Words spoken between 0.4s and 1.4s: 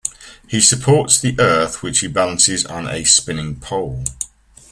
He supports the